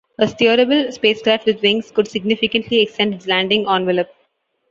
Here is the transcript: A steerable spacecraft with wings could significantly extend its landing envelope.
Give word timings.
A 0.17 0.25
steerable 0.25 0.91
spacecraft 0.91 1.45
with 1.45 1.61
wings 1.61 1.91
could 1.91 2.07
significantly 2.07 2.79
extend 2.81 3.13
its 3.13 3.27
landing 3.27 3.67
envelope. 3.69 4.09